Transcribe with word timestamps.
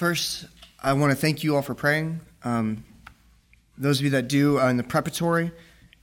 First, 0.00 0.46
I 0.82 0.94
want 0.94 1.10
to 1.10 1.14
thank 1.14 1.44
you 1.44 1.56
all 1.56 1.60
for 1.60 1.74
praying. 1.74 2.20
Um, 2.42 2.84
those 3.76 3.98
of 3.98 4.04
you 4.04 4.10
that 4.12 4.28
do 4.28 4.58
uh, 4.58 4.66
in 4.70 4.78
the 4.78 4.82
preparatory, 4.82 5.52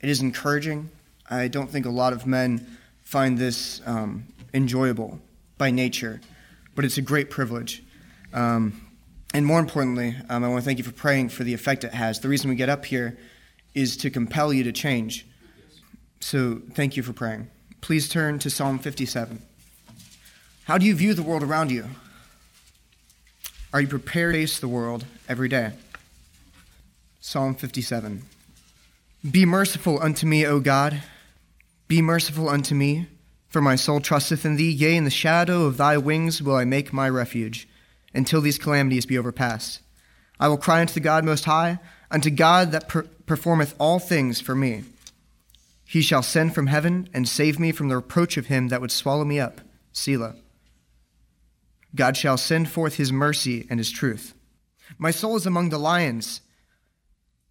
it 0.01 0.07
is 0.07 0.21
encouraging. 0.21 0.91
I 1.31 1.47
don't 1.47 1.67
think 1.67 1.87
a 1.87 1.89
lot 1.89 2.13
of 2.13 2.27
men 2.27 2.77
find 3.01 3.39
this 3.39 3.81
um, 3.87 4.27
enjoyable 4.53 5.19
by 5.57 5.71
nature, 5.71 6.21
but 6.75 6.85
it's 6.85 6.99
a 6.99 7.01
great 7.01 7.31
privilege. 7.31 7.83
Um, 8.33 8.87
and 9.33 9.43
more 9.47 9.59
importantly, 9.59 10.15
um, 10.29 10.43
I 10.43 10.47
want 10.47 10.61
to 10.61 10.65
thank 10.65 10.77
you 10.77 10.83
for 10.83 10.91
praying 10.91 11.29
for 11.29 11.43
the 11.43 11.55
effect 11.55 11.83
it 11.83 11.95
has. 11.95 12.19
The 12.19 12.29
reason 12.29 12.51
we 12.51 12.55
get 12.55 12.69
up 12.69 12.85
here 12.85 13.17
is 13.73 13.97
to 13.97 14.11
compel 14.11 14.53
you 14.53 14.63
to 14.65 14.71
change. 14.71 15.25
So 16.19 16.61
thank 16.73 16.97
you 16.97 17.01
for 17.01 17.13
praying. 17.13 17.49
Please 17.81 18.07
turn 18.07 18.37
to 18.37 18.51
Psalm 18.51 18.77
57. 18.77 19.41
How 20.65 20.77
do 20.77 20.85
you 20.85 20.93
view 20.93 21.15
the 21.15 21.23
world 21.23 21.41
around 21.41 21.71
you? 21.71 21.87
Are 23.77 23.81
you 23.81 23.87
prepared 23.87 24.33
to 24.33 24.39
face 24.39 24.57
the 24.57 24.67
world 24.67 25.05
every 25.29 25.47
day? 25.49 25.73
Psalm 27.19 27.53
57. 27.53 28.23
Be 29.29 29.45
merciful 29.45 30.01
unto 30.01 30.25
me, 30.25 30.47
O 30.47 30.59
God. 30.59 31.03
Be 31.87 32.01
merciful 32.01 32.49
unto 32.49 32.73
me, 32.73 33.05
for 33.49 33.61
my 33.61 33.75
soul 33.75 33.99
trusteth 33.99 34.43
in 34.43 34.55
thee. 34.55 34.71
Yea, 34.71 34.97
in 34.97 35.03
the 35.03 35.11
shadow 35.11 35.65
of 35.65 35.77
thy 35.77 35.95
wings 35.95 36.41
will 36.41 36.55
I 36.55 36.65
make 36.65 36.91
my 36.91 37.07
refuge, 37.07 37.69
until 38.15 38.41
these 38.41 38.57
calamities 38.57 39.05
be 39.05 39.15
overpast. 39.15 39.81
I 40.39 40.47
will 40.47 40.57
cry 40.57 40.81
unto 40.81 40.95
the 40.95 40.99
God 40.99 41.23
Most 41.23 41.45
High, 41.45 41.77
unto 42.09 42.31
God 42.31 42.71
that 42.71 42.89
per- 42.89 43.03
performeth 43.27 43.75
all 43.77 43.99
things 43.99 44.41
for 44.41 44.55
me. 44.55 44.85
He 45.85 46.01
shall 46.01 46.23
send 46.23 46.55
from 46.55 46.65
heaven 46.65 47.09
and 47.13 47.29
save 47.29 47.59
me 47.59 47.71
from 47.71 47.89
the 47.89 47.97
reproach 47.97 48.37
of 48.37 48.47
him 48.47 48.69
that 48.69 48.81
would 48.81 48.91
swallow 48.91 49.23
me 49.23 49.39
up. 49.39 49.61
Selah. 49.93 50.33
God 51.95 52.17
shall 52.17 52.37
send 52.37 52.69
forth 52.69 52.95
his 52.95 53.11
mercy 53.11 53.65
and 53.69 53.79
his 53.79 53.91
truth. 53.91 54.33
My 54.97 55.11
soul 55.11 55.35
is 55.35 55.45
among 55.45 55.69
the 55.69 55.77
lions, 55.77 56.41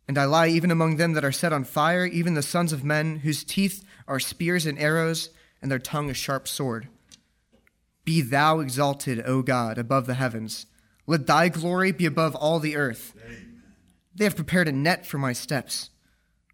and 0.08 0.16
I 0.18 0.24
lie 0.24 0.48
even 0.48 0.70
among 0.70 0.96
them 0.96 1.14
that 1.14 1.24
are 1.24 1.32
set 1.32 1.52
on 1.52 1.64
fire, 1.64 2.06
even 2.06 2.34
the 2.34 2.42
sons 2.42 2.72
of 2.72 2.84
men, 2.84 3.16
whose 3.16 3.44
teeth 3.44 3.84
are 4.06 4.20
spears 4.20 4.66
and 4.66 4.78
arrows, 4.78 5.30
and 5.60 5.70
their 5.70 5.78
tongue 5.78 6.10
a 6.10 6.14
sharp 6.14 6.46
sword. 6.46 6.88
Be 8.04 8.20
thou 8.20 8.60
exalted, 8.60 9.22
O 9.26 9.42
God, 9.42 9.78
above 9.78 10.06
the 10.06 10.14
heavens. 10.14 10.66
Let 11.06 11.26
thy 11.26 11.48
glory 11.48 11.92
be 11.92 12.06
above 12.06 12.34
all 12.36 12.60
the 12.60 12.76
earth. 12.76 13.14
Amen. 13.24 13.62
They 14.14 14.24
have 14.24 14.36
prepared 14.36 14.68
a 14.68 14.72
net 14.72 15.04
for 15.06 15.18
my 15.18 15.32
steps. 15.32 15.90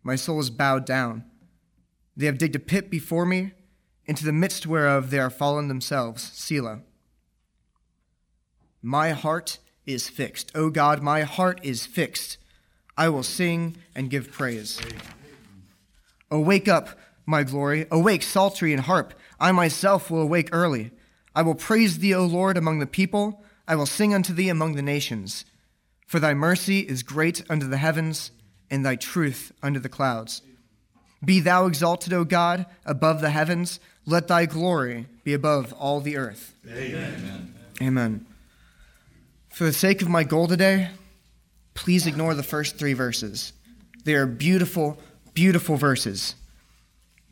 My 0.03 0.17
soul 0.17 0.41
is 0.41 0.51
bowed 0.51 0.87
down. 0.87 1.25
They 2.17 2.27
have 2.27 2.39
digged 2.39 2.57
a 2.57 2.59
pit 2.59 2.91
before 2.91 3.27
me, 3.27 3.53
into 4.07 4.25
the 4.25 4.33
midst 4.33 4.67
whereof 4.67 5.11
they 5.11 5.19
are 5.19 5.31
fallen 5.31 5.69
themselves. 5.69 6.23
Selah. 6.23 6.81
My 8.83 9.11
heart 9.11 9.59
is 9.87 10.09
fixed. 10.09 10.51
O 10.55 10.71
God, 10.71 11.03
my 11.03 11.23
heart 11.23 11.61
is 11.63 11.87
fixed. 11.87 12.39
I 12.97 13.09
will 13.09 13.23
sing 13.23 13.77
and 13.95 14.11
give 14.11 14.33
praise. 14.33 14.81
Oh, 16.31 16.39
awake 16.39 16.69
up, 16.69 16.99
my 17.25 17.43
glory. 17.43 17.87
Awake, 17.91 18.23
psaltery 18.23 18.73
and 18.73 18.83
harp. 18.83 19.15
I 19.39 19.53
myself 19.53 20.11
will 20.11 20.23
awake 20.23 20.49
early. 20.53 20.91
I 21.35 21.43
will 21.43 21.55
praise 21.55 21.99
thee, 21.99 22.15
O 22.15 22.25
Lord, 22.25 22.57
among 22.57 22.81
the 22.81 22.87
people. 22.87 23.43
I 23.67 23.77
will 23.77 23.87
sing 23.87 24.13
unto 24.13 24.35
thee 24.35 24.49
among 24.49 24.75
the 24.75 24.83
nations. 24.83 25.45
For 26.07 26.19
thy 26.21 26.35
mercy 26.35 26.81
is 26.81 27.03
great 27.03 27.43
unto 27.49 27.67
the 27.67 27.79
heavens, 27.79 28.33
and 28.71 28.85
thy 28.85 28.97
truth 28.97 29.53
unto 29.63 29.81
the 29.81 29.89
clouds. 29.89 30.43
Be 31.25 31.41
thou 31.41 31.67
exalted, 31.67 32.13
O 32.13 32.25
God, 32.25 32.67
above 32.85 33.21
the 33.21 33.31
heavens. 33.31 33.81
Let 34.05 34.29
thy 34.29 34.47
glory 34.47 35.07
be 35.25 35.33
above 35.33 35.73
all 35.75 36.01
the 36.01 36.17
earth. 36.17 36.55
Amen. 36.69 37.55
Amen. 37.81 38.27
For 39.53 39.65
the 39.65 39.73
sake 39.75 40.01
of 40.01 40.09
my 40.09 40.25
goal 40.25 40.49
today, 40.49 40.89
please 41.75 42.07
ignore 42.07 42.35
the 42.35 42.43
first 42.43 42.79
three 42.79 42.95
verses. 42.95 43.53
They 44.05 44.15
are 44.15 44.25
beautiful, 44.25 44.99
beautiful 45.35 45.77
verses, 45.77 46.35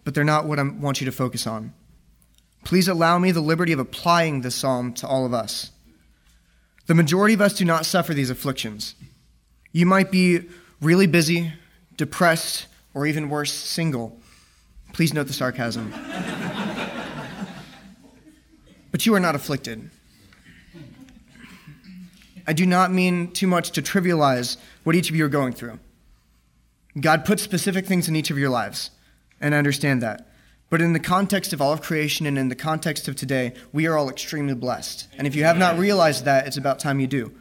but 0.05 0.15
they're 0.15 0.23
not 0.23 0.45
what 0.45 0.59
I 0.59 0.63
want 0.63 1.01
you 1.01 1.07
to 1.07 1.13
focus 1.13 1.47
on. 1.47 1.73
Please 2.63 2.89
allow 2.89 3.19
me 3.19 3.33
the 3.33 3.41
liberty 3.41 3.73
of 3.73 3.79
applying 3.79 4.43
this 4.43 4.55
psalm 4.55 4.93
to 4.95 5.09
all 5.09 5.25
of 5.25 5.33
us. 5.33 5.71
The 6.87 6.95
majority 6.95 7.33
of 7.33 7.41
us 7.41 7.55
do 7.55 7.65
not 7.65 7.87
suffer 7.87 8.13
these 8.13 8.29
afflictions. 8.29 8.95
You 9.73 9.87
might 9.87 10.11
be 10.11 10.43
really 10.83 11.07
busy, 11.07 11.55
depressed, 11.97 12.67
or 12.93 13.07
even 13.07 13.31
worse, 13.31 13.53
single. 13.53 14.21
Please 14.93 15.15
note 15.15 15.27
the 15.27 15.33
sarcasm. 15.33 15.91
but 18.91 19.07
you 19.07 19.15
are 19.15 19.21
not 19.21 19.35
afflicted. 19.35 19.91
I 22.51 22.53
do 22.53 22.67
not 22.67 22.91
mean 22.91 23.31
too 23.31 23.47
much 23.47 23.71
to 23.71 23.81
trivialize 23.81 24.57
what 24.83 24.97
each 24.97 25.09
of 25.09 25.15
you 25.15 25.25
are 25.25 25.29
going 25.29 25.53
through. 25.53 25.79
God 26.99 27.25
put 27.25 27.39
specific 27.39 27.87
things 27.87 28.09
in 28.09 28.17
each 28.17 28.29
of 28.29 28.39
your 28.39 28.51
lives, 28.51 28.91
and 29.41 29.55
I 29.55 29.59
understand 29.59 30.03
that. 30.03 30.27
But 30.69 30.81
in 30.81 30.93
the 30.93 30.99
context 30.99 31.53
of 31.53 31.63
all 31.63 31.73
of 31.73 31.81
creation 31.81 32.27
and 32.27 32.37
in 32.37 32.49
the 32.49 32.57
context 32.57 33.07
of 33.07 33.15
today, 33.15 33.53
we 33.73 33.87
are 33.87 33.97
all 33.97 34.11
extremely 34.11 34.55
blessed. 34.55 35.07
And 35.17 35.29
if 35.29 35.37
you 35.37 35.45
have 35.45 35.59
not 35.59 35.79
realized 35.79 36.25
that, 36.25 36.49
it's 36.49 36.57
about 36.57 36.81
time 36.81 36.99
you 36.99 37.07
do. 37.07 37.33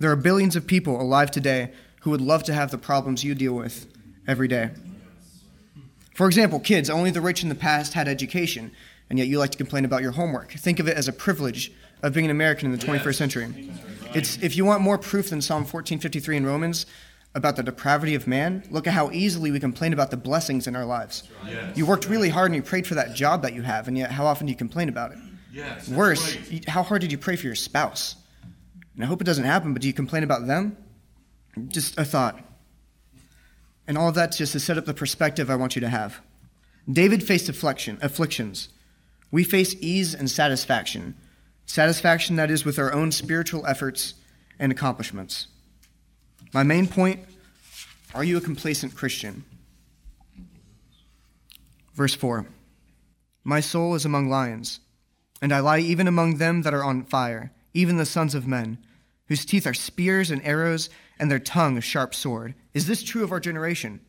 There 0.00 0.10
are 0.10 0.16
billions 0.16 0.56
of 0.56 0.66
people 0.66 1.00
alive 1.00 1.30
today 1.30 1.70
who 2.00 2.10
would 2.10 2.20
love 2.20 2.42
to 2.44 2.52
have 2.52 2.72
the 2.72 2.78
problems 2.78 3.22
you 3.22 3.36
deal 3.36 3.52
with 3.52 3.86
every 4.26 4.48
day. 4.48 4.70
For 6.16 6.26
example, 6.26 6.58
kids, 6.58 6.90
only 6.90 7.12
the 7.12 7.20
rich 7.20 7.44
in 7.44 7.48
the 7.48 7.54
past 7.54 7.92
had 7.92 8.08
education, 8.08 8.72
and 9.08 9.20
yet 9.20 9.28
you 9.28 9.38
like 9.38 9.52
to 9.52 9.56
complain 9.56 9.84
about 9.84 10.02
your 10.02 10.10
homework. 10.10 10.50
Think 10.54 10.80
of 10.80 10.88
it 10.88 10.96
as 10.96 11.06
a 11.06 11.12
privilege 11.12 11.70
of 12.02 12.12
being 12.12 12.26
an 12.26 12.30
American 12.30 12.72
in 12.72 12.78
the 12.78 12.84
21st 12.84 13.14
century. 13.14 13.70
It's, 14.14 14.42
if 14.42 14.56
you 14.56 14.64
want 14.64 14.82
more 14.82 14.98
proof 14.98 15.30
than 15.30 15.40
Psalm 15.40 15.62
1453 15.62 16.36
in 16.38 16.46
Romans 16.46 16.86
about 17.34 17.56
the 17.56 17.62
depravity 17.62 18.14
of 18.14 18.26
man, 18.26 18.64
look 18.70 18.86
at 18.86 18.94
how 18.94 19.10
easily 19.10 19.50
we 19.50 19.60
complain 19.60 19.92
about 19.92 20.10
the 20.10 20.16
blessings 20.16 20.66
in 20.66 20.74
our 20.74 20.86
lives. 20.86 21.24
Yes. 21.46 21.76
You 21.76 21.86
worked 21.86 22.08
really 22.08 22.30
hard 22.30 22.50
and 22.50 22.56
you 22.56 22.62
prayed 22.62 22.86
for 22.86 22.94
that 22.94 23.14
job 23.14 23.42
that 23.42 23.52
you 23.54 23.62
have, 23.62 23.86
and 23.86 23.98
yet 23.98 24.10
how 24.10 24.24
often 24.24 24.46
do 24.46 24.50
you 24.50 24.56
complain 24.56 24.88
about 24.88 25.12
it? 25.12 25.18
Yes, 25.52 25.88
Worse, 25.88 26.36
right. 26.36 26.68
how 26.68 26.82
hard 26.82 27.00
did 27.00 27.12
you 27.12 27.18
pray 27.18 27.36
for 27.36 27.46
your 27.46 27.54
spouse? 27.54 28.16
And 28.94 29.04
I 29.04 29.06
hope 29.06 29.20
it 29.20 29.24
doesn't 29.24 29.44
happen, 29.44 29.72
but 29.72 29.82
do 29.82 29.88
you 29.88 29.94
complain 29.94 30.22
about 30.22 30.46
them? 30.46 30.76
Just 31.68 31.98
a 31.98 32.04
thought. 32.04 32.40
And 33.86 33.96
all 33.96 34.08
of 34.08 34.14
that's 34.14 34.36
just 34.36 34.52
to 34.52 34.60
set 34.60 34.76
up 34.78 34.84
the 34.84 34.94
perspective 34.94 35.50
I 35.50 35.56
want 35.56 35.74
you 35.74 35.80
to 35.80 35.88
have. 35.88 36.20
David 36.90 37.22
faced 37.22 37.48
affliction, 37.48 37.98
afflictions. 38.02 38.68
We 39.30 39.44
face 39.44 39.74
ease 39.80 40.14
and 40.14 40.30
satisfaction 40.30 41.14
satisfaction 41.68 42.36
that 42.36 42.50
is 42.50 42.64
with 42.64 42.78
our 42.78 42.92
own 42.92 43.12
spiritual 43.12 43.64
efforts 43.66 44.14
and 44.58 44.72
accomplishments. 44.72 45.46
My 46.52 46.62
main 46.62 46.88
point 46.88 47.20
are 48.14 48.24
you 48.24 48.38
a 48.38 48.40
complacent 48.40 48.96
Christian? 48.96 49.44
Verse 51.94 52.14
4 52.14 52.46
My 53.44 53.60
soul 53.60 53.94
is 53.94 54.04
among 54.04 54.30
lions, 54.30 54.80
and 55.42 55.52
I 55.52 55.60
lie 55.60 55.78
even 55.78 56.08
among 56.08 56.38
them 56.38 56.62
that 56.62 56.74
are 56.74 56.82
on 56.82 57.04
fire, 57.04 57.52
even 57.74 57.98
the 57.98 58.06
sons 58.06 58.34
of 58.34 58.46
men, 58.46 58.78
whose 59.26 59.44
teeth 59.44 59.66
are 59.66 59.74
spears 59.74 60.30
and 60.30 60.42
arrows, 60.42 60.88
and 61.18 61.30
their 61.30 61.38
tongue 61.38 61.76
a 61.76 61.82
sharp 61.82 62.14
sword. 62.14 62.54
Is 62.72 62.86
this 62.86 63.02
true 63.02 63.22
of 63.22 63.30
our 63.30 63.40
generation? 63.40 64.00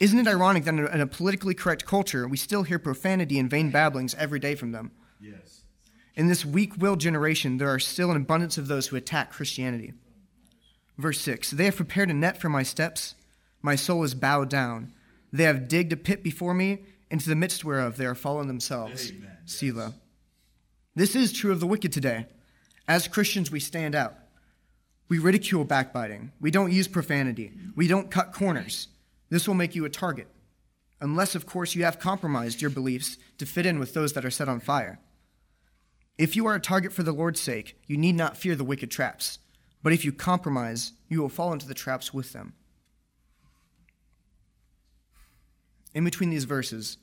Isn't 0.00 0.20
it 0.20 0.28
ironic 0.28 0.64
that 0.64 0.74
in 0.74 1.00
a 1.00 1.06
politically 1.06 1.54
correct 1.54 1.84
culture, 1.84 2.26
we 2.26 2.36
still 2.38 2.62
hear 2.62 2.78
profanity 2.78 3.38
and 3.38 3.50
vain 3.50 3.70
babblings 3.70 4.14
every 4.14 4.38
day 4.38 4.54
from 4.54 4.72
them? 4.72 4.92
Yes. 5.20 5.57
In 6.18 6.26
this 6.26 6.44
weak 6.44 6.76
willed 6.76 6.98
generation, 6.98 7.58
there 7.58 7.72
are 7.72 7.78
still 7.78 8.10
an 8.10 8.16
abundance 8.16 8.58
of 8.58 8.66
those 8.66 8.88
who 8.88 8.96
attack 8.96 9.30
Christianity. 9.30 9.92
Verse 10.98 11.20
6 11.20 11.52
They 11.52 11.66
have 11.66 11.76
prepared 11.76 12.10
a 12.10 12.12
net 12.12 12.40
for 12.40 12.48
my 12.48 12.64
steps, 12.64 13.14
my 13.62 13.76
soul 13.76 14.02
is 14.02 14.14
bowed 14.14 14.50
down. 14.50 14.92
They 15.32 15.44
have 15.44 15.68
digged 15.68 15.92
a 15.92 15.96
pit 15.96 16.24
before 16.24 16.54
me, 16.54 16.80
into 17.08 17.28
the 17.28 17.36
midst 17.36 17.64
whereof 17.64 17.96
they 17.96 18.04
are 18.04 18.16
fallen 18.16 18.48
themselves. 18.48 19.12
Amen. 19.12 19.36
Selah. 19.44 19.94
This 20.96 21.14
is 21.14 21.32
true 21.32 21.52
of 21.52 21.60
the 21.60 21.66
wicked 21.68 21.92
today. 21.92 22.26
As 22.88 23.06
Christians, 23.06 23.52
we 23.52 23.60
stand 23.60 23.94
out. 23.94 24.16
We 25.08 25.20
ridicule 25.20 25.64
backbiting. 25.64 26.32
We 26.40 26.50
don't 26.50 26.72
use 26.72 26.88
profanity. 26.88 27.52
We 27.76 27.86
don't 27.86 28.10
cut 28.10 28.32
corners. 28.32 28.88
This 29.30 29.46
will 29.46 29.54
make 29.54 29.76
you 29.76 29.84
a 29.84 29.90
target. 29.90 30.26
Unless, 31.00 31.36
of 31.36 31.46
course, 31.46 31.76
you 31.76 31.84
have 31.84 32.00
compromised 32.00 32.60
your 32.60 32.70
beliefs 32.70 33.18
to 33.38 33.46
fit 33.46 33.66
in 33.66 33.78
with 33.78 33.94
those 33.94 34.14
that 34.14 34.24
are 34.24 34.30
set 34.30 34.48
on 34.48 34.58
fire. 34.58 34.98
If 36.18 36.34
you 36.34 36.46
are 36.46 36.56
a 36.56 36.60
target 36.60 36.92
for 36.92 37.04
the 37.04 37.12
Lord's 37.12 37.40
sake, 37.40 37.80
you 37.86 37.96
need 37.96 38.16
not 38.16 38.36
fear 38.36 38.56
the 38.56 38.64
wicked 38.64 38.90
traps. 38.90 39.38
But 39.82 39.92
if 39.92 40.04
you 40.04 40.12
compromise, 40.12 40.92
you 41.08 41.22
will 41.22 41.28
fall 41.28 41.52
into 41.52 41.68
the 41.68 41.74
traps 41.74 42.12
with 42.12 42.32
them. 42.32 42.54
In 45.94 46.04
between 46.04 46.30
these 46.30 46.44
verses, 46.44 46.98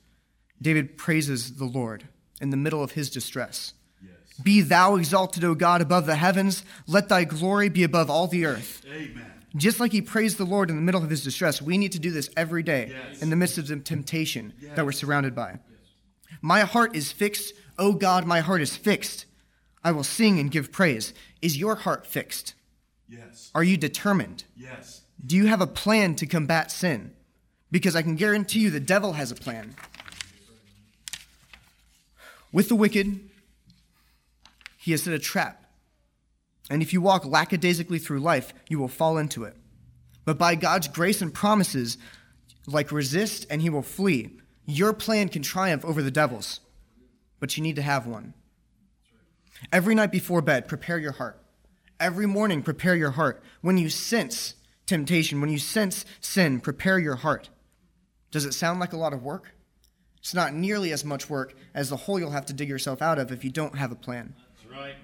David 0.60 0.96
praises 0.96 1.56
the 1.56 1.64
Lord 1.64 2.04
in 2.40 2.50
the 2.50 2.56
middle 2.56 2.82
of 2.82 2.92
his 2.92 3.10
distress. 3.10 3.72
Yes. 4.02 4.38
Be 4.42 4.60
thou 4.60 4.96
exalted, 4.96 5.42
O 5.44 5.54
God, 5.54 5.80
above 5.80 6.06
the 6.06 6.16
heavens. 6.16 6.64
Let 6.86 7.08
thy 7.08 7.24
glory 7.24 7.70
be 7.70 7.82
above 7.82 8.10
all 8.10 8.26
the 8.26 8.44
earth. 8.44 8.84
Amen. 8.86 9.32
Just 9.56 9.80
like 9.80 9.92
he 9.92 10.02
praised 10.02 10.36
the 10.36 10.44
Lord 10.44 10.68
in 10.68 10.76
the 10.76 10.82
middle 10.82 11.02
of 11.02 11.08
his 11.08 11.24
distress, 11.24 11.62
we 11.62 11.78
need 11.78 11.92
to 11.92 11.98
do 11.98 12.10
this 12.10 12.28
every 12.36 12.62
day 12.62 12.92
yes. 12.92 13.22
in 13.22 13.30
the 13.30 13.36
midst 13.36 13.56
of 13.56 13.66
the 13.66 13.76
temptation 13.78 14.52
yes. 14.60 14.76
that 14.76 14.84
we're 14.84 14.92
surrounded 14.92 15.34
by. 15.34 15.58
My 16.42 16.60
heart 16.60 16.94
is 16.94 17.10
fixed 17.10 17.54
O 17.78 17.92
God, 17.92 18.26
my 18.26 18.40
heart 18.40 18.62
is 18.62 18.76
fixed. 18.76 19.26
I 19.84 19.92
will 19.92 20.04
sing 20.04 20.38
and 20.38 20.50
give 20.50 20.72
praise. 20.72 21.14
Is 21.42 21.56
your 21.56 21.76
heart 21.76 22.06
fixed? 22.06 22.54
Yes. 23.08 23.50
Are 23.54 23.62
you 23.62 23.76
determined? 23.76 24.44
Yes. 24.56 25.02
Do 25.24 25.36
you 25.36 25.46
have 25.46 25.60
a 25.60 25.66
plan 25.66 26.14
to 26.16 26.26
combat 26.26 26.70
sin? 26.70 27.12
Because 27.70 27.94
I 27.96 28.02
can 28.02 28.16
guarantee 28.16 28.60
you 28.60 28.70
the 28.70 28.80
devil 28.80 29.12
has 29.14 29.30
a 29.30 29.36
plan. 29.36 29.74
With 32.52 32.68
the 32.68 32.76
wicked, 32.76 33.20
he 34.78 34.92
has 34.92 35.02
set 35.02 35.14
a 35.14 35.18
trap. 35.18 35.64
And 36.70 36.82
if 36.82 36.92
you 36.92 37.00
walk 37.00 37.24
lackadaisically 37.24 37.98
through 37.98 38.20
life, 38.20 38.52
you 38.68 38.78
will 38.78 38.88
fall 38.88 39.18
into 39.18 39.44
it. 39.44 39.56
But 40.24 40.38
by 40.38 40.54
God's 40.56 40.88
grace 40.88 41.22
and 41.22 41.32
promises, 41.32 41.98
like 42.66 42.90
resist 42.90 43.46
and 43.50 43.62
he 43.62 43.70
will 43.70 43.82
flee, 43.82 44.40
your 44.64 44.92
plan 44.92 45.28
can 45.28 45.42
triumph 45.42 45.84
over 45.84 46.02
the 46.02 46.10
devil's. 46.10 46.60
But 47.40 47.56
you 47.56 47.62
need 47.62 47.76
to 47.76 47.82
have 47.82 48.06
one. 48.06 48.34
Every 49.72 49.94
night 49.94 50.12
before 50.12 50.42
bed, 50.42 50.68
prepare 50.68 50.98
your 50.98 51.12
heart. 51.12 51.40
Every 51.98 52.26
morning, 52.26 52.62
prepare 52.62 52.94
your 52.94 53.12
heart. 53.12 53.42
When 53.62 53.78
you 53.78 53.88
sense 53.88 54.54
temptation, 54.86 55.40
when 55.40 55.50
you 55.50 55.58
sense 55.58 56.04
sin, 56.20 56.60
prepare 56.60 56.98
your 56.98 57.16
heart. 57.16 57.48
Does 58.30 58.44
it 58.44 58.52
sound 58.54 58.80
like 58.80 58.92
a 58.92 58.96
lot 58.98 59.12
of 59.12 59.22
work? 59.22 59.54
It's 60.18 60.34
not 60.34 60.52
nearly 60.54 60.92
as 60.92 61.04
much 61.04 61.30
work 61.30 61.54
as 61.74 61.88
the 61.88 61.96
hole 61.96 62.18
you'll 62.18 62.30
have 62.32 62.46
to 62.46 62.52
dig 62.52 62.68
yourself 62.68 63.00
out 63.00 63.18
of 63.18 63.30
if 63.32 63.44
you 63.44 63.50
don't 63.50 63.76
have 63.78 63.92
a 63.92 63.96
plan. 63.96 64.34
That's 64.62 64.72
right. 64.78 64.94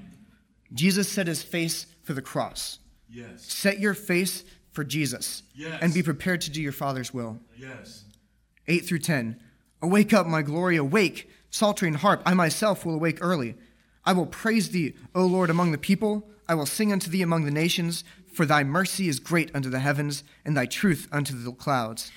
Jesus 0.75 1.09
set 1.09 1.27
his 1.27 1.43
face 1.43 1.87
for 2.03 2.13
the 2.13 2.23
cross. 2.23 2.79
Yes. 3.09 3.43
Set 3.45 3.79
your 3.79 3.95
face 3.95 4.45
for 4.73 4.85
Jesus 4.85 5.43
Yes. 5.55 5.79
and 5.83 5.93
be 5.95 6.03
prepared 6.03 6.41
to 6.43 6.51
do 6.51 6.61
your 6.63 6.73
Father's 6.73 7.13
will. 7.15 7.39
Yes. 7.57 8.05
8 8.67 8.81
through 8.85 9.01
10. 9.01 9.41
Awake 9.81 10.13
up, 10.13 10.27
my 10.27 10.43
glory, 10.43 10.77
awake, 10.77 11.31
psaltery 11.53 11.87
and 11.87 11.99
harp. 11.99 12.23
I 12.27 12.35
myself 12.35 12.85
will 12.85 12.95
awake 12.95 13.19
early. 13.21 13.55
I 14.05 14.13
will 14.15 14.27
praise 14.27 14.71
thee, 14.71 14.95
O 15.15 15.25
Lord, 15.25 15.51
among 15.51 15.71
the 15.71 15.79
people. 15.79 16.29
I 16.49 16.55
will 16.55 16.67
sing 16.67 16.93
unto 16.93 17.09
thee 17.09 17.23
among 17.23 17.45
the 17.45 17.53
nations, 17.53 18.03
for 18.33 18.45
thy 18.45 18.65
mercy 18.65 19.07
is 19.07 19.21
great 19.21 19.55
unto 19.55 19.71
the 19.71 19.79
heavens, 19.79 20.25
and 20.45 20.57
thy 20.57 20.67
truth 20.67 21.07
unto 21.13 21.39
the 21.39 21.53
clouds. 21.53 22.11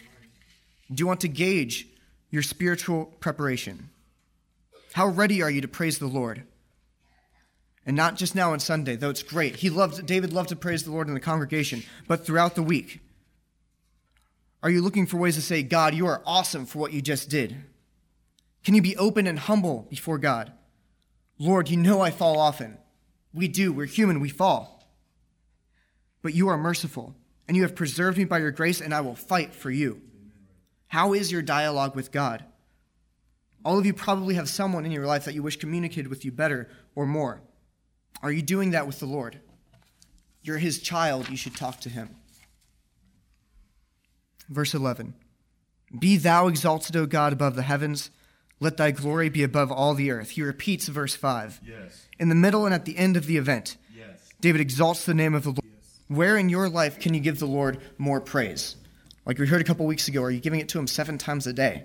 Do 0.92 1.02
you 1.02 1.08
want 1.08 1.22
to 1.22 1.28
gauge 1.28 1.88
your 2.32 2.42
spiritual 2.42 3.06
preparation? 3.20 3.90
How 4.94 5.08
ready 5.08 5.44
are 5.44 5.52
you 5.52 5.62
to 5.62 5.68
praise 5.68 6.00
the 6.00 6.08
Lord? 6.08 6.44
And 7.86 7.96
not 7.96 8.16
just 8.16 8.34
now 8.34 8.54
on 8.54 8.60
Sunday, 8.60 8.96
though 8.96 9.12
it's 9.12 9.22
great. 9.22 9.58
He 9.58 9.70
loved 9.70 10.06
David 10.08 10.34
loved 10.34 10.50
to 10.50 10.56
praise 10.56 10.84
the 10.84 10.92
Lord 10.92 11.08
in 11.08 11.14
the 11.14 11.20
congregation, 11.20 11.84
but 12.08 12.26
throughout 12.26 12.56
the 12.56 12.64
week. 12.64 13.02
Are 14.64 14.72
you 14.72 14.82
looking 14.82 15.06
for 15.06 15.18
ways 15.18 15.36
to 15.36 15.42
say, 15.42 15.62
God, 15.62 15.94
you 15.94 16.08
are 16.08 16.24
awesome 16.26 16.66
for 16.66 16.80
what 16.80 16.94
you 16.94 17.02
just 17.02 17.30
did? 17.30 17.58
Can 18.66 18.74
you 18.74 18.82
be 18.82 18.98
open 18.98 19.28
and 19.28 19.38
humble 19.38 19.86
before 19.90 20.18
God? 20.18 20.52
Lord, 21.38 21.70
you 21.70 21.78
know 21.78 22.02
I 22.02 22.10
fall 22.10 22.40
often. 22.40 22.80
We 23.32 23.48
do. 23.48 23.72
We're 23.72 23.86
human. 23.86 24.20
We 24.20 24.30
fall. 24.30 24.90
But 26.24 26.34
you 26.34 26.48
are 26.48 26.58
merciful, 26.58 27.16
and 27.48 27.56
you 27.56 27.62
have 27.62 27.76
preserved 27.76 28.18
me 28.18 28.26
by 28.26 28.40
your 28.40 28.50
grace, 28.50 28.82
and 28.82 28.92
I 28.94 29.02
will 29.02 29.16
fight 29.16 29.54
for 29.54 29.70
you. 29.70 30.02
How 30.88 31.14
is 31.14 31.32
your 31.32 31.44
dialogue 31.44 31.96
with 31.96 32.12
God? 32.12 32.44
All 33.64 33.78
of 33.78 33.86
you 33.86 33.94
probably 33.94 34.34
have 34.34 34.50
someone 34.50 34.86
in 34.86 34.92
your 34.92 35.06
life 35.06 35.26
that 35.26 35.36
you 35.36 35.44
wish 35.44 35.58
communicated 35.58 36.08
with 36.08 36.26
you 36.26 36.32
better 36.32 36.68
or 36.96 37.06
more. 37.06 37.42
Are 38.24 38.32
you 38.32 38.42
doing 38.42 38.72
that 38.72 38.88
with 38.88 39.00
the 39.00 39.06
Lord? 39.06 39.40
You're 40.42 40.58
his 40.58 40.80
child. 40.80 41.30
You 41.30 41.38
should 41.38 41.56
talk 41.56 41.80
to 41.82 41.90
him. 41.90 42.16
Verse 44.50 44.74
11 44.74 45.14
Be 46.00 46.18
thou 46.18 46.48
exalted, 46.48 46.96
O 46.96 47.06
God, 47.06 47.32
above 47.32 47.56
the 47.56 47.64
heavens. 47.64 48.10
Let 48.66 48.78
thy 48.78 48.90
glory 48.90 49.30
be 49.30 49.44
above 49.44 49.72
all 49.72 49.94
the 49.94 50.10
earth. 50.10 50.32
He 50.32 50.42
repeats 50.42 50.88
verse 50.88 51.14
5. 51.14 51.62
Yes. 51.64 52.08
In 52.18 52.30
the 52.30 52.36
middle 52.36 52.66
and 52.66 52.74
at 52.74 52.86
the 52.86 52.98
end 52.98 53.16
of 53.16 53.28
the 53.28 53.38
event, 53.38 53.78
Yes. 53.96 54.08
David 54.42 54.60
exalts 54.60 55.06
the 55.06 55.14
name 55.14 55.36
of 55.36 55.44
the 55.44 55.50
Lord. 55.50 55.60
Yes. 55.64 56.00
Where 56.08 56.36
in 56.36 56.50
your 56.50 56.68
life 56.68 57.00
can 57.00 57.14
you 57.14 57.20
give 57.20 57.38
the 57.38 57.46
Lord 57.46 57.78
more 58.00 58.20
praise? 58.20 58.76
Like 59.24 59.38
we 59.38 59.46
heard 59.46 59.62
a 59.62 59.64
couple 59.64 59.86
weeks 59.86 60.08
ago, 60.08 60.24
are 60.24 60.32
you 60.32 60.40
giving 60.40 60.60
it 60.62 60.70
to 60.70 60.80
him 60.80 60.88
seven 60.88 61.20
times 61.20 61.46
a 61.46 61.54
day? 61.54 61.84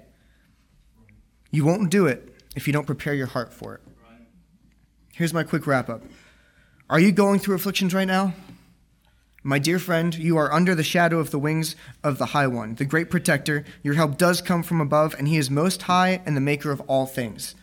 You 1.51 1.67
won't 1.67 1.91
do 1.91 2.07
it 2.07 2.35
if 2.57 2.67
you 2.67 2.73
don't 2.73 2.87
prepare 2.87 3.13
your 3.13 3.27
heart 3.27 3.53
for 3.53 3.75
it. 3.75 3.83
Here's 5.13 5.35
my 5.35 5.43
quick 5.43 5.67
wrap 5.67 5.91
up. 5.91 6.03
Are 6.89 6.99
you 6.99 7.13
going 7.13 7.41
through 7.41 7.57
afflictions 7.57 7.93
right 7.93 8.09
now? 8.09 8.33
My 9.43 9.59
dear 9.59 9.79
friend, 9.79 10.15
you 10.15 10.37
are 10.37 10.53
under 10.53 10.75
the 10.75 10.83
shadow 10.83 11.19
of 11.19 11.31
the 11.31 11.39
wings 11.39 11.75
of 12.05 12.19
the 12.19 12.27
High 12.27 12.47
One, 12.47 12.75
the 12.75 12.85
great 12.85 13.09
protector. 13.09 13.65
Your 13.83 13.95
help 13.95 14.19
does 14.19 14.43
come 14.43 14.63
from 14.63 14.83
above, 14.83 15.15
and 15.17 15.27
He 15.27 15.39
is 15.39 15.51
most 15.51 15.83
high 15.83 16.21
and 16.27 16.37
the 16.37 16.43
maker 16.43 16.71
of 16.71 16.83
all 16.83 17.07
things. 17.07 17.55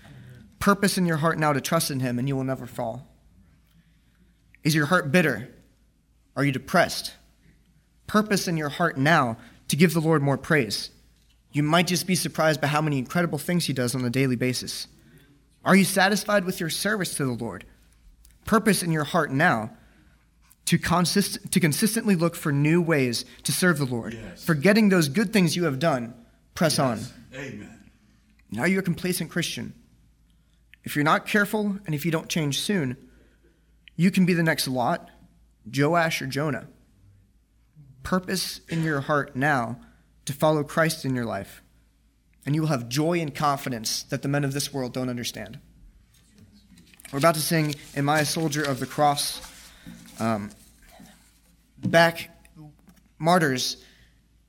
Purpose 0.57 0.97
in 0.97 1.06
your 1.06 1.18
heart 1.18 1.38
now 1.38 1.53
to 1.53 1.62
trust 1.62 1.91
in 1.91 2.00
Him, 2.00 2.18
and 2.18 2.27
you 2.27 2.35
will 2.35 2.44
never 2.44 2.65
fall. 2.65 3.07
Is 4.63 4.74
your 4.74 4.88
heart 4.88 5.12
bitter? 5.12 5.50
Are 6.35 6.44
you 6.44 6.51
depressed? 6.51 7.13
Purpose 8.07 8.47
in 8.47 8.57
your 8.57 8.69
heart 8.69 8.97
now 8.97 9.38
to 9.68 9.75
give 9.75 9.94
the 9.94 10.01
Lord 10.01 10.24
more 10.24 10.38
praise. 10.38 10.89
You 11.51 11.62
might 11.62 11.88
just 11.88 12.07
be 12.07 12.15
surprised 12.15 12.59
by 12.59 12.68
how 12.68 12.81
many 12.81 12.97
incredible 12.97 13.38
things 13.38 13.65
He 13.65 13.74
does 13.74 13.94
on 13.94 14.03
a 14.03 14.09
daily 14.09 14.35
basis. 14.35 14.88
Are 15.63 15.75
you 15.75 15.83
satisfied 15.83 16.44
with 16.44 16.59
your 16.59 16.71
service 16.71 17.13
to 17.15 17.25
the 17.25 17.33
Lord? 17.33 17.65
Purpose 18.45 18.81
in 18.81 18.91
your 18.91 19.03
heart 19.03 19.31
now 19.31 19.76
to, 20.67 20.77
consist- 20.77 21.51
to 21.51 21.59
consistently 21.59 22.15
look 22.15 22.35
for 22.35 22.51
new 22.51 22.81
ways 22.81 23.25
to 23.43 23.51
serve 23.51 23.77
the 23.77 23.85
Lord. 23.85 24.13
Yes. 24.13 24.43
Forgetting 24.43 24.89
those 24.89 25.07
good 25.07 25.31
things 25.31 25.55
you 25.55 25.63
have 25.63 25.79
done, 25.79 26.13
press 26.55 26.77
on. 26.77 26.99
Amen. 27.33 27.89
Now 28.51 28.65
you're 28.65 28.81
a 28.81 28.83
complacent 28.83 29.29
Christian. 29.29 29.73
If 30.83 30.95
you're 30.95 31.05
not 31.05 31.25
careful 31.25 31.77
and 31.85 31.95
if 31.95 32.05
you 32.05 32.11
don't 32.11 32.29
change 32.29 32.59
soon, 32.61 32.97
you 33.95 34.11
can 34.11 34.25
be 34.25 34.33
the 34.33 34.43
next 34.43 34.67
Lot, 34.67 35.09
Joash, 35.73 36.21
or 36.21 36.27
Jonah. 36.27 36.67
Purpose 38.03 38.61
in 38.69 38.83
your 38.83 39.01
heart 39.01 39.35
now 39.35 39.79
to 40.25 40.33
follow 40.33 40.63
Christ 40.63 41.05
in 41.05 41.15
your 41.15 41.25
life, 41.25 41.61
and 42.45 42.55
you 42.55 42.61
will 42.61 42.69
have 42.69 42.89
joy 42.89 43.19
and 43.19 43.33
confidence 43.33 44.03
that 44.03 44.21
the 44.21 44.27
men 44.27 44.43
of 44.43 44.53
this 44.53 44.73
world 44.73 44.93
don't 44.93 45.09
understand. 45.09 45.59
We're 47.11 47.19
about 47.19 47.35
to 47.35 47.41
sing 47.41 47.75
Am 47.95 48.09
I 48.09 48.19
a 48.19 48.25
Soldier 48.25 48.63
of 48.63 48.79
the 48.81 48.85
Cross? 48.85 49.41
Um, 50.19 50.51
back, 51.79 52.29
martyrs, 53.19 53.77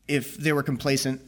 if 0.07 0.37
they 0.37 0.53
were 0.53 0.63
complacent, 0.63 1.21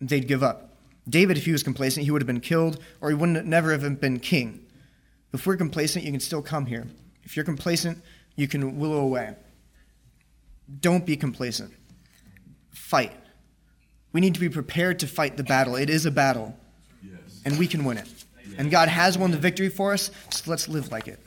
they'd 0.00 0.26
give 0.28 0.42
up. 0.42 0.76
David, 1.08 1.36
if 1.36 1.44
he 1.44 1.52
was 1.52 1.62
complacent, 1.62 2.04
he 2.04 2.10
would 2.10 2.22
have 2.22 2.26
been 2.26 2.40
killed, 2.40 2.80
or 3.00 3.08
he 3.08 3.14
wouldn't 3.14 3.44
never 3.46 3.72
have 3.72 4.00
been 4.00 4.20
king. 4.20 4.64
If 5.32 5.46
we're 5.46 5.56
complacent, 5.56 6.04
you 6.04 6.10
can 6.10 6.20
still 6.20 6.42
come 6.42 6.66
here. 6.66 6.86
If 7.24 7.36
you're 7.36 7.44
complacent, 7.44 8.02
you 8.36 8.46
can 8.46 8.78
willow 8.78 8.98
away. 8.98 9.34
Don't 10.80 11.04
be 11.04 11.16
complacent. 11.16 11.72
Fight. 12.70 13.12
We 14.12 14.20
need 14.20 14.34
to 14.34 14.40
be 14.40 14.48
prepared 14.48 14.98
to 15.00 15.06
fight 15.06 15.36
the 15.36 15.44
battle. 15.44 15.74
It 15.76 15.88
is 15.90 16.06
a 16.06 16.10
battle, 16.10 16.56
Yes. 17.02 17.40
and 17.44 17.58
we 17.58 17.66
can 17.66 17.84
win 17.84 17.96
it. 17.98 18.08
And 18.58 18.70
God 18.70 18.88
has 18.88 19.16
won 19.16 19.30
the 19.30 19.38
victory 19.38 19.70
for 19.70 19.92
us, 19.94 20.10
so 20.30 20.50
let's 20.50 20.68
live 20.68 20.90
like 20.92 21.08
it. 21.08 21.18